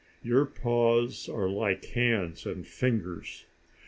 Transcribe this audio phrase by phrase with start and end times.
[0.23, 3.45] Your paws are like hands and fingers.